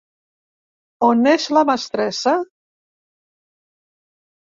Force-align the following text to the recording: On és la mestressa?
On 1.09 1.29
és 1.33 1.47
la 1.59 1.65
mestressa? 1.71 2.37